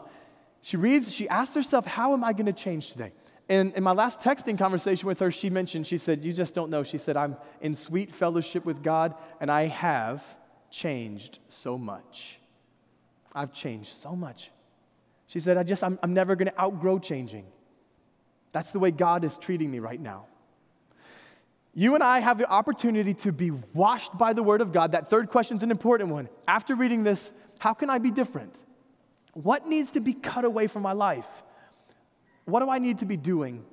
[0.62, 3.12] she reads, she asks herself, How am I going to change today?
[3.50, 6.70] And in my last texting conversation with her, she mentioned, she said, You just don't
[6.70, 6.84] know.
[6.84, 10.24] She said, I'm in sweet fellowship with God, and I have
[10.70, 12.40] changed so much.
[13.34, 14.52] I've changed so much.
[15.28, 17.46] She said, I just, I'm, I'm never going to outgrow changing.
[18.52, 20.26] That's the way God is treating me right now.
[21.74, 24.94] You and I have the opportunity to be washed by the Word of God.
[24.94, 26.28] That third question is an important one.
[26.48, 28.64] After reading this, how can I be different?
[29.44, 31.44] what needs to be cut away from my life?
[32.46, 33.64] What do I need to be doing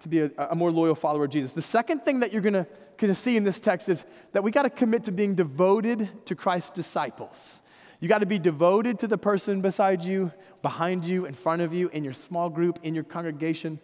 [0.00, 1.52] to be a, a more loyal follower of Jesus?
[1.52, 2.66] The second thing that you're gonna,
[2.98, 6.70] gonna see in this text is that we gotta commit to being devoted to Christ's
[6.70, 7.60] disciples.
[8.00, 11.88] You gotta be devoted to the person beside you, behind you, in front of you,
[11.88, 13.80] in your small group, in your congregation,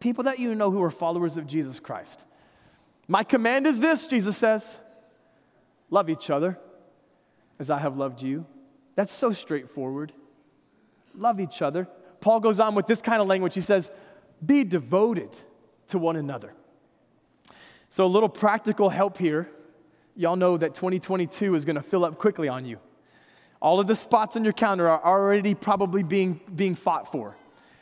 [0.00, 2.24] people that you know who are followers of Jesus Christ.
[3.08, 4.78] My command is this, Jesus says
[5.90, 6.58] love each other
[7.58, 8.46] as I have loved you.
[8.94, 10.12] That's so straightforward.
[11.14, 11.86] Love each other.
[12.20, 13.54] Paul goes on with this kind of language.
[13.54, 13.90] He says,
[14.44, 15.30] Be devoted
[15.88, 16.54] to one another.
[17.92, 19.50] So, a little practical help here.
[20.16, 22.78] Y'all know that 2022 is going to fill up quickly on you.
[23.60, 27.36] All of the spots on your calendar are already probably being, being fought for.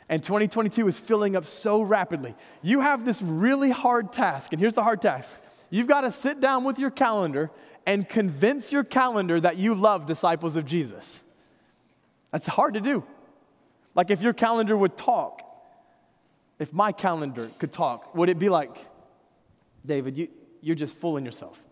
[0.09, 2.35] And 2022 is filling up so rapidly.
[2.61, 6.41] You have this really hard task, and here's the hard task you've got to sit
[6.41, 7.49] down with your calendar
[7.85, 11.23] and convince your calendar that you love disciples of Jesus.
[12.31, 13.05] That's hard to do.
[13.95, 15.41] Like if your calendar would talk,
[16.59, 18.75] if my calendar could talk, would it be like,
[19.85, 20.27] David, you,
[20.61, 21.63] you're just fooling yourself?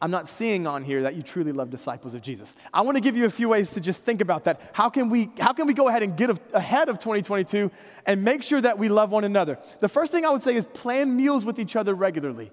[0.00, 2.54] I'm not seeing on here that you truly love disciples of Jesus.
[2.72, 4.60] I want to give you a few ways to just think about that.
[4.72, 7.70] How can we, how can we go ahead and get ahead of 2022
[8.06, 9.58] and make sure that we love one another?
[9.80, 12.52] The first thing I would say is plan meals with each other regularly.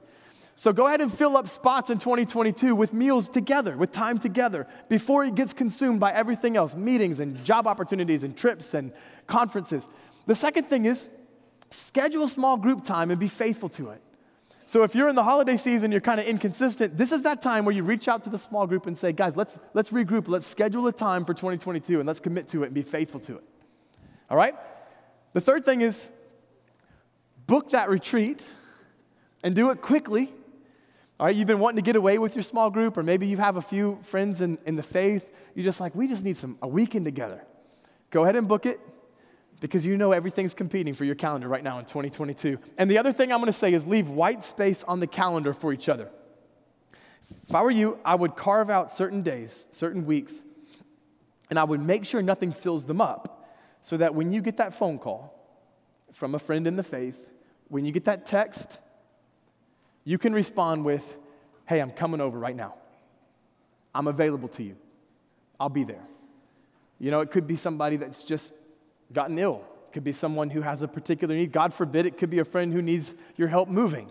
[0.56, 4.65] So go ahead and fill up spots in 2022 with meals together, with time together,
[4.89, 8.91] before it gets consumed by everything else meetings and job opportunities and trips and
[9.28, 9.88] conferences.
[10.25, 11.08] The second thing is
[11.69, 14.01] schedule small group time and be faithful to it.
[14.65, 17.65] So if you're in the holiday season, you're kind of inconsistent, this is that time
[17.65, 20.47] where you reach out to the small group and say, guys, let's, let's regroup, let's
[20.47, 23.43] schedule a time for 2022 and let's commit to it and be faithful to it.
[24.30, 24.56] All right?
[25.34, 26.10] The third thing is
[27.45, 28.45] book that retreat
[29.43, 30.32] and do it quickly
[31.17, 33.38] all right, you've been wanting to get away with your small group, or maybe you
[33.38, 35.32] have a few friends in, in the faith.
[35.56, 37.41] You're just like, we just need some a weekend together.
[38.12, 38.82] Go ahead and book it
[39.60, 42.60] because you know everything's competing for your calendar right now in 2022.
[42.78, 45.74] And the other thing I'm gonna say is leave white space on the calendar for
[45.74, 46.10] each other.
[47.48, 50.41] If I were you, I would carve out certain days, certain weeks,
[51.50, 53.48] and I would make sure nothing fills them up
[53.82, 55.32] so that when you get that phone call
[56.12, 57.30] from a friend in the faith,
[57.68, 58.80] when you get that text,
[60.04, 61.18] you can respond with,
[61.68, 62.76] Hey, I'm coming over right now.
[63.94, 64.76] I'm available to you.
[65.60, 66.04] I'll be there.
[67.00, 68.54] You know, it could be somebody that's just
[69.13, 69.63] gotten ill.
[69.88, 71.52] It could be someone who has a particular need.
[71.52, 74.10] God forbid, it could be a friend who needs your help moving,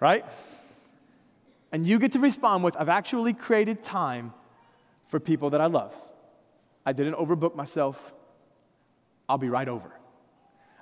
[0.00, 0.24] right?
[1.72, 4.32] And you get to respond with, I've actually created time
[5.06, 5.94] for people that I love.
[6.86, 8.14] I didn't overbook myself.
[9.28, 9.90] I'll be right over.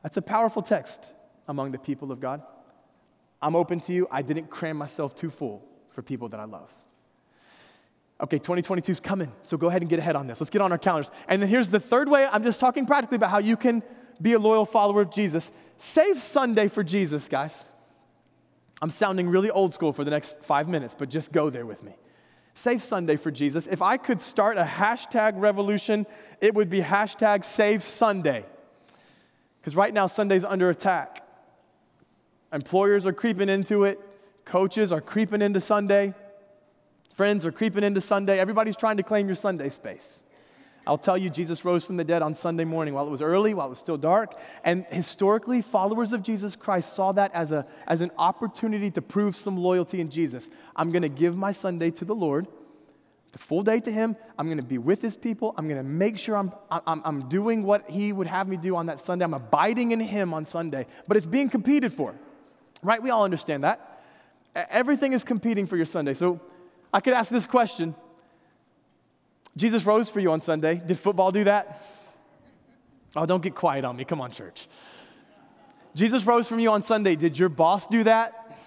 [0.02, 1.12] That's a powerful text
[1.48, 2.42] among the people of God.
[3.42, 4.06] I'm open to you.
[4.10, 6.70] I didn't cram myself too full for people that I love.
[8.18, 10.40] Okay, 2022 is coming, so go ahead and get ahead on this.
[10.40, 11.10] Let's get on our calendars.
[11.28, 13.82] And then here's the third way I'm just talking practically about how you can
[14.22, 15.50] be a loyal follower of Jesus.
[15.76, 17.66] Save Sunday for Jesus, guys.
[18.80, 21.82] I'm sounding really old school for the next five minutes, but just go there with
[21.82, 21.92] me.
[22.54, 23.66] Save Sunday for Jesus.
[23.66, 26.06] If I could start a hashtag revolution,
[26.40, 28.46] it would be hashtag save Sunday.
[29.60, 31.22] Because right now, Sunday's under attack.
[32.52, 34.00] Employers are creeping into it,
[34.46, 36.14] coaches are creeping into Sunday,
[37.16, 38.38] friends are creeping into Sunday.
[38.38, 40.22] Everybody's trying to claim your Sunday space.
[40.86, 43.54] I'll tell you, Jesus rose from the dead on Sunday morning while it was early,
[43.54, 44.38] while it was still dark.
[44.62, 49.34] And historically, followers of Jesus Christ saw that as, a, as an opportunity to prove
[49.34, 50.48] some loyalty in Jesus.
[50.76, 52.46] I'm going to give my Sunday to the Lord,
[53.32, 54.14] the full day to Him.
[54.38, 55.54] I'm going to be with His people.
[55.56, 58.76] I'm going to make sure I'm, I'm, I'm doing what He would have me do
[58.76, 59.24] on that Sunday.
[59.24, 60.86] I'm abiding in Him on Sunday.
[61.08, 62.14] But it's being competed for.
[62.82, 63.02] Right?
[63.02, 64.02] We all understand that.
[64.54, 66.14] Everything is competing for your Sunday.
[66.14, 66.40] So
[66.92, 67.94] I could ask this question
[69.56, 70.82] Jesus rose for you on Sunday.
[70.84, 71.80] Did football do that?
[73.14, 74.04] Oh, don't get quiet on me.
[74.04, 74.68] Come on, church.
[75.94, 77.16] Jesus rose from you on Sunday.
[77.16, 78.58] Did your boss do that?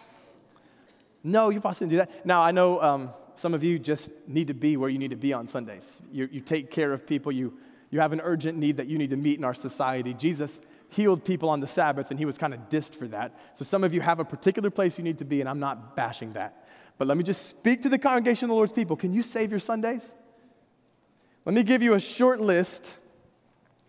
[1.24, 2.26] No, your boss didn't do that.
[2.26, 5.16] Now, I know um, some of you just need to be where you need to
[5.16, 6.02] be on Sundays.
[6.12, 7.54] You, you take care of people, you,
[7.92, 10.16] you have an urgent need that you need to meet in our society.
[10.16, 13.40] Jesus healed people on the Sabbath, and he was kind of dissed for that.
[13.54, 15.96] So some of you have a particular place you need to be, and I'm not
[15.96, 16.68] bashing that.
[17.00, 18.98] But let me just speak to the congregation of the Lord's people.
[18.98, 20.14] Can you save your Sundays?
[21.46, 22.98] Let me give you a short list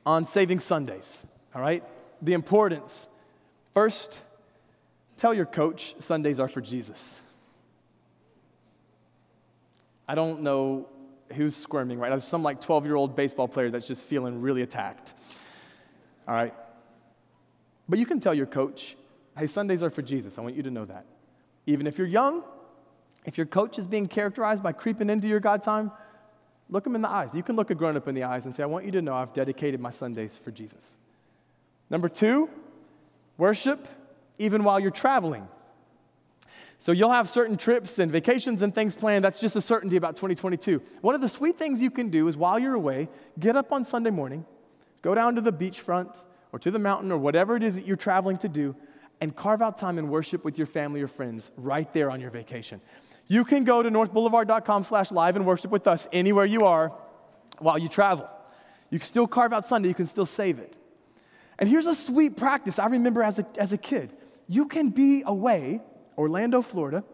[0.07, 1.83] on saving Sundays, all right?
[2.23, 3.09] The importance.
[3.75, 4.23] First,
[5.17, 7.21] tell your coach Sundays are for Jesus.
[10.09, 10.89] I don't know
[11.35, 14.63] who's squirming right There's some like 12 year old baseball player that's just feeling really
[14.63, 15.15] attacked.
[16.29, 16.55] All right?
[17.89, 18.97] But you can tell your coach,
[19.37, 20.39] hey, Sundays are for Jesus.
[20.39, 21.07] I want you to know that.
[21.67, 22.45] Even if you're young,
[23.25, 25.93] if your coach is being characterized by creeping into your God time,
[26.71, 27.35] Look them in the eyes.
[27.35, 29.03] You can look a grown up in the eyes and say, I want you to
[29.03, 30.97] know I've dedicated my Sundays for Jesus.
[31.91, 32.49] Number two,
[33.37, 33.89] worship
[34.39, 35.49] even while you're traveling.
[36.79, 39.25] So you'll have certain trips and vacations and things planned.
[39.25, 40.81] That's just a certainty about 2022.
[41.03, 43.85] One of the sweet things you can do is while you're away, get up on
[43.85, 44.47] Sunday morning,
[45.03, 47.97] go down to the beachfront or to the mountain or whatever it is that you're
[47.97, 48.75] traveling to do,
[49.21, 52.31] and carve out time and worship with your family or friends right there on your
[52.31, 52.81] vacation.
[53.31, 56.93] You can go to northboulevard.com slash live and worship with us anywhere you are
[57.61, 58.29] while you travel.
[58.91, 60.77] You can still carve out Sunday, you can still save it.
[61.57, 64.13] And here's a sweet practice I remember as a, as a kid.
[64.49, 65.81] You can be away,
[66.19, 67.05] Orlando, Florida.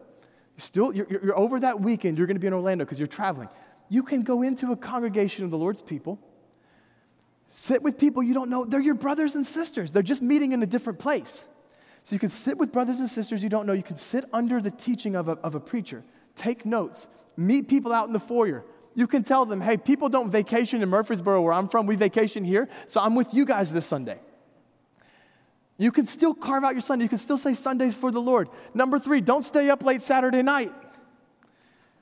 [0.57, 3.49] Still, you're, you're over that weekend, you're gonna be in Orlando because you're traveling.
[3.87, 6.19] You can go into a congregation of the Lord's people,
[7.47, 8.65] sit with people you don't know.
[8.65, 11.45] They're your brothers and sisters, they're just meeting in a different place.
[12.07, 13.73] So you can sit with brothers and sisters you don't know.
[13.73, 17.91] You can sit under the teaching of a, of a preacher, take notes, meet people
[17.91, 18.63] out in the foyer.
[18.95, 21.85] You can tell them, hey, people don't vacation in Murfreesboro, where I'm from.
[21.85, 24.19] We vacation here, so I'm with you guys this Sunday.
[25.77, 27.03] You can still carve out your Sunday.
[27.03, 28.47] You can still say Sundays for the Lord.
[28.73, 30.71] Number three, don't stay up late Saturday night.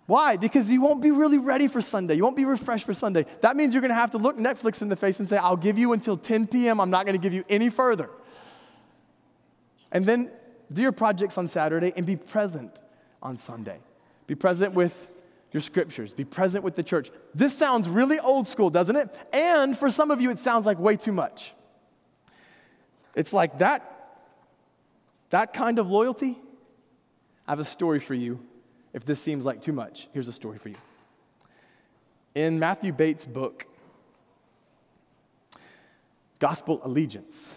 [0.06, 0.38] Why?
[0.38, 2.14] Because you won't be really ready for Sunday.
[2.14, 3.26] You won't be refreshed for Sunday.
[3.42, 5.58] That means you're going to have to look Netflix in the face and say, I'll
[5.58, 6.80] give you until 10 p.m.
[6.80, 8.12] I'm not going to give you any further.
[9.92, 10.32] And then
[10.72, 12.82] do your projects on Saturday and be present
[13.22, 13.80] on Sunday.
[14.28, 15.10] Be present with
[15.52, 17.12] your scriptures, be present with the church.
[17.34, 19.16] This sounds really old school, doesn't it?
[19.32, 21.54] And for some of you, it sounds like way too much.
[23.16, 24.20] It's like that,
[25.30, 26.38] that kind of loyalty.
[27.48, 28.40] I have a story for you
[28.94, 30.10] if this seems like too much.
[30.12, 30.76] Here's a story for you.
[32.34, 33.66] In Matthew Bates' book,
[36.40, 37.56] Gospel Allegiance,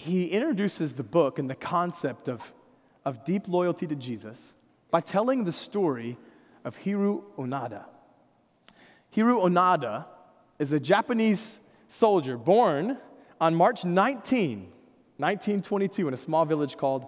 [0.00, 2.52] he introduces the book and the concept of,
[3.04, 4.54] of deep loyalty to Jesus
[4.90, 6.16] by telling the story
[6.64, 7.84] of Hiroo Onoda.
[9.14, 10.06] Hiroo Onoda
[10.58, 12.96] is a Japanese soldier born
[13.42, 14.60] on March 19,
[15.18, 17.06] 1922, in a small village called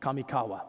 [0.00, 0.60] Kamikawa.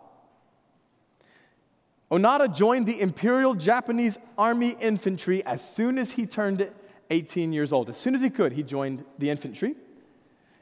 [2.10, 6.72] Onoda joined the Imperial Japanese Army Infantry as soon as he turned
[7.10, 7.90] 18 years old.
[7.90, 9.76] As soon as he could, he joined the infantry.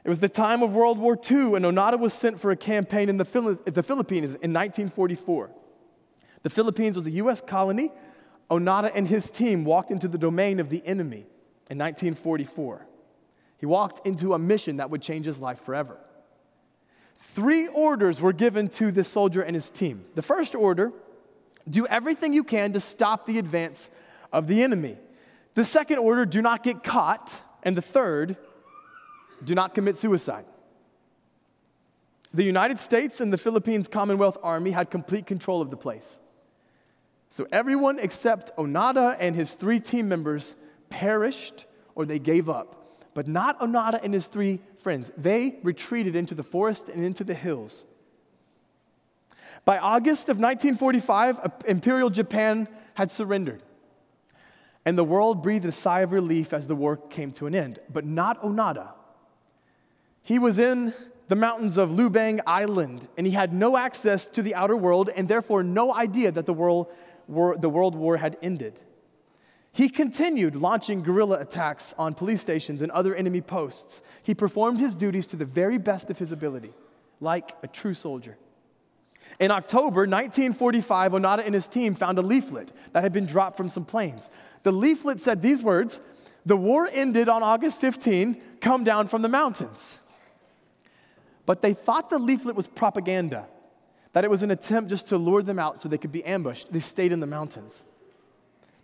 [0.06, 3.08] It was the time of World War II, and Onoda was sent for a campaign
[3.08, 5.50] in the, Phili- the Philippines in 1944.
[6.44, 7.40] The Philippines was a U.S.
[7.40, 7.90] colony.
[8.48, 11.26] Onoda and his team walked into the domain of the enemy
[11.68, 12.86] in 1944.
[13.58, 15.98] He walked into a mission that would change his life forever.
[17.16, 20.04] Three orders were given to this soldier and his team.
[20.14, 20.92] The first order
[21.68, 23.90] do everything you can to stop the advance
[24.32, 24.98] of the enemy.
[25.54, 27.42] The second order do not get caught.
[27.64, 28.36] And the third,
[29.44, 30.44] do not commit suicide.
[32.34, 36.18] The United States and the Philippines Commonwealth Army had complete control of the place.
[37.30, 40.54] So everyone except Onoda and his three team members
[40.90, 43.00] perished or they gave up.
[43.14, 45.10] But not Onoda and his three friends.
[45.16, 47.84] They retreated into the forest and into the hills.
[49.64, 53.62] By August of 1945, Imperial Japan had surrendered.
[54.84, 57.80] And the world breathed a sigh of relief as the war came to an end.
[57.92, 58.90] But not Onoda.
[60.26, 60.92] He was in
[61.28, 65.28] the mountains of Lubang Island, and he had no access to the outer world, and
[65.28, 66.92] therefore no idea that the world,
[67.28, 68.80] war, the world war had ended.
[69.70, 74.00] He continued launching guerrilla attacks on police stations and other enemy posts.
[74.20, 76.72] He performed his duties to the very best of his ability,
[77.20, 78.36] like a true soldier.
[79.38, 83.70] In October 1945, Onoda and his team found a leaflet that had been dropped from
[83.70, 84.28] some planes.
[84.64, 86.00] The leaflet said these words
[86.44, 90.00] The war ended on August 15, come down from the mountains.
[91.46, 93.46] But they thought the leaflet was propaganda,
[94.12, 96.72] that it was an attempt just to lure them out so they could be ambushed.
[96.72, 97.84] They stayed in the mountains.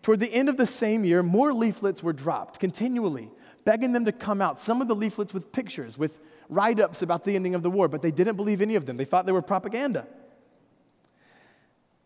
[0.00, 3.30] Toward the end of the same year, more leaflets were dropped continually,
[3.64, 4.60] begging them to come out.
[4.60, 7.88] Some of the leaflets with pictures, with write ups about the ending of the war,
[7.88, 8.96] but they didn't believe any of them.
[8.96, 10.06] They thought they were propaganda.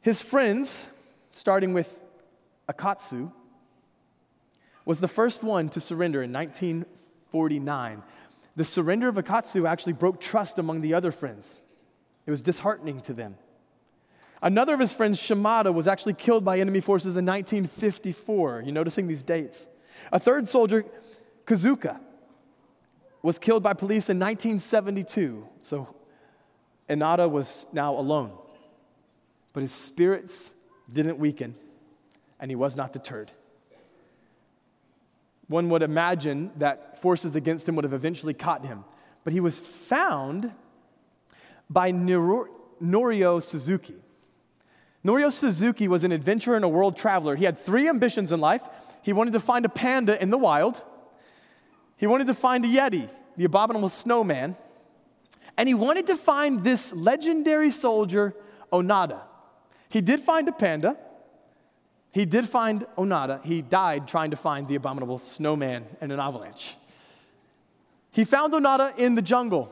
[0.01, 0.89] His friends,
[1.33, 1.99] starting with
[2.69, 3.33] Akatsu,
[4.85, 8.03] was the first one to surrender in 1949
[8.57, 11.61] the surrender of Akatsu actually broke trust among the other friends.
[12.25, 13.37] It was disheartening to them.
[14.43, 18.63] Another of his friends, Shimada, was actually killed by enemy forces in 1954.
[18.65, 19.69] You're noticing these dates?
[20.13, 20.85] A third soldier,
[21.47, 22.01] Kozuka,
[23.23, 25.47] was killed by police in 1972.
[25.63, 25.95] So
[26.89, 28.33] Onoda was now alone.
[29.53, 30.55] But his spirits
[30.93, 31.55] didn't weaken,
[32.39, 33.33] and he was not deterred.
[35.49, 38.85] One would imagine that forces against him would have eventually caught him.
[39.25, 40.53] But he was found
[41.71, 43.97] by Norio Suzuki.
[45.05, 47.37] Norio Suzuki was an adventurer and a world traveler.
[47.37, 48.63] He had three ambitions in life.
[49.03, 50.83] he wanted to find a panda in the wild,
[51.97, 54.57] he wanted to find a Yeti, the abominable snowman,
[55.57, 58.35] and he wanted to find this legendary soldier,
[58.73, 59.21] Onoda.
[59.89, 60.97] He did find a panda.
[62.17, 63.45] He did find Onoda.
[63.45, 66.75] He died trying to find the abominable snowman in an avalanche.
[68.11, 69.71] He found Onoda in the jungle,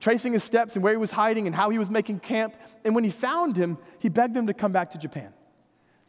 [0.00, 2.56] tracing his steps and where he was hiding and how he was making camp.
[2.84, 5.32] And when he found him, he begged him to come back to Japan.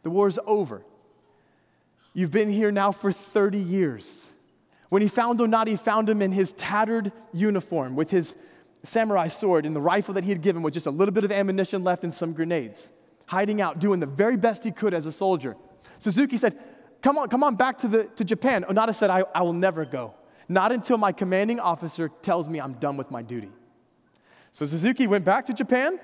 [0.02, 0.82] The war is over.
[2.12, 4.32] You've been here now for 30 years.
[4.88, 8.34] When he found Onoda, he found him in his tattered uniform with his
[8.82, 11.30] samurai sword and the rifle that he had given with just a little bit of
[11.30, 12.90] ammunition left and some grenades,
[13.32, 15.56] hiding out, doing the very best he could as a soldier.
[15.98, 16.54] Suzuki said,
[17.00, 18.64] Come on, come on back to, the, to Japan.
[18.68, 20.14] Onoda said, I, I will never go.
[20.48, 23.50] Not until my commanding officer tells me I'm done with my duty.
[24.52, 25.98] So Suzuki went back to Japan.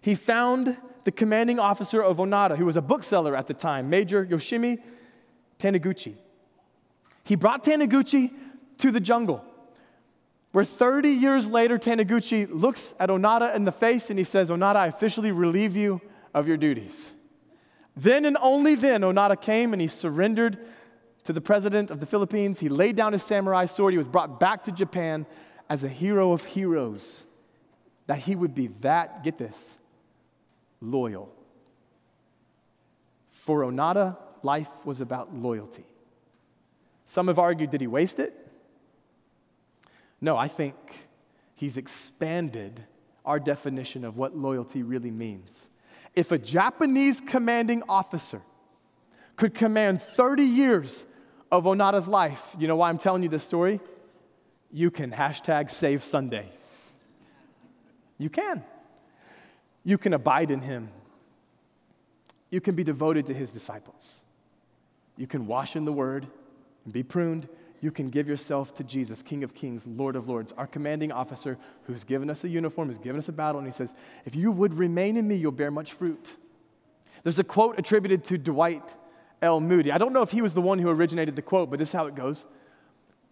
[0.00, 4.26] He found the commanding officer of Onoda, who was a bookseller at the time, Major
[4.26, 4.82] Yoshimi
[5.60, 6.14] Taniguchi.
[7.22, 8.32] He brought Taniguchi
[8.78, 9.44] to the jungle,
[10.50, 14.76] where 30 years later, Taniguchi looks at Onoda in the face and he says, Onoda,
[14.76, 16.00] I officially relieve you
[16.34, 17.12] of your duties.
[17.96, 20.58] Then and only then, Onoda came and he surrendered
[21.24, 22.60] to the president of the Philippines.
[22.60, 23.92] He laid down his samurai sword.
[23.92, 25.26] He was brought back to Japan
[25.68, 27.24] as a hero of heroes.
[28.06, 29.76] That he would be that, get this,
[30.80, 31.32] loyal.
[33.30, 35.84] For Onoda, life was about loyalty.
[37.06, 38.34] Some have argued, did he waste it?
[40.20, 40.74] No, I think
[41.54, 42.84] he's expanded
[43.24, 45.68] our definition of what loyalty really means.
[46.14, 48.40] If a Japanese commanding officer
[49.36, 51.06] could command 30 years
[51.50, 53.80] of Onoda's life, you know why I'm telling you this story?
[54.70, 56.48] You can hashtag save Sunday.
[58.18, 58.64] You can.
[59.84, 60.90] You can abide in him.
[62.50, 64.22] You can be devoted to his disciples.
[65.16, 66.26] You can wash in the word
[66.84, 67.48] and be pruned,
[67.82, 71.58] you can give yourself to Jesus, King of Kings, Lord of Lords, our commanding officer
[71.82, 73.92] who's given us a uniform, who's given us a battle, and he says,
[74.24, 76.36] If you would remain in me, you'll bear much fruit.
[77.24, 78.94] There's a quote attributed to Dwight
[79.42, 79.60] L.
[79.60, 79.90] Moody.
[79.90, 81.92] I don't know if he was the one who originated the quote, but this is
[81.92, 82.46] how it goes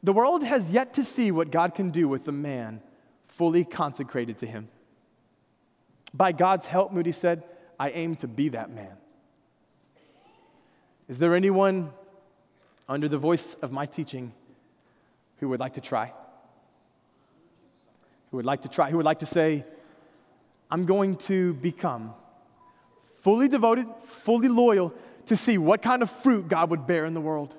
[0.02, 2.82] The world has yet to see what God can do with a man
[3.28, 4.68] fully consecrated to him.
[6.12, 7.44] By God's help, Moody said,
[7.78, 8.96] I aim to be that man.
[11.06, 11.92] Is there anyone
[12.88, 14.32] under the voice of my teaching
[15.40, 16.12] who would like to try?
[18.30, 18.90] Who would like to try?
[18.90, 19.64] Who would like to say,
[20.70, 22.14] I'm going to become
[23.20, 24.94] fully devoted, fully loyal
[25.26, 27.56] to see what kind of fruit God would bear in the world?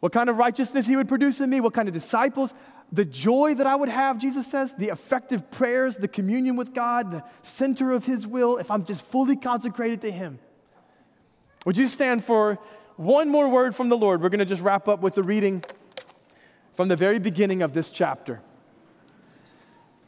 [0.00, 1.60] What kind of righteousness He would produce in me?
[1.60, 2.54] What kind of disciples?
[2.92, 7.10] The joy that I would have, Jesus says, the effective prayers, the communion with God,
[7.10, 10.38] the center of His will, if I'm just fully consecrated to Him.
[11.64, 12.58] Would you stand for
[12.96, 14.22] one more word from the Lord.
[14.22, 15.62] We're going to just wrap up with the reading
[16.76, 18.40] from the very beginning of this chapter.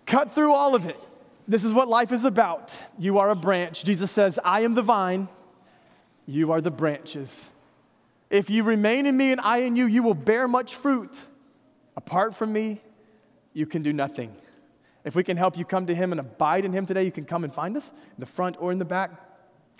[0.06, 1.00] Cut through all of it.
[1.48, 2.76] This is what life is about.
[2.98, 3.84] You are a branch.
[3.84, 5.28] Jesus says, I am the vine,
[6.26, 7.48] you are the branches.
[8.28, 11.26] If you remain in me and I in you, you will bear much fruit.
[11.96, 12.82] Apart from me,
[13.54, 14.36] you can do nothing.
[15.04, 17.24] If we can help you come to Him and abide in Him today, you can
[17.24, 19.10] come and find us in the front or in the back.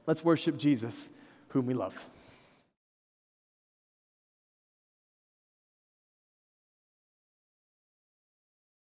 [0.07, 1.11] Let's worship Jesus,
[1.49, 2.09] whom we love.